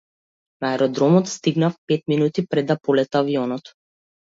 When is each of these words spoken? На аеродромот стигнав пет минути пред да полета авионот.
На 0.61 0.69
аеродромот 0.71 1.27
стигнав 1.29 1.77
пет 1.87 2.01
минути 2.07 2.47
пред 2.49 2.65
да 2.73 2.79
полета 2.81 3.17
авионот. 3.19 3.63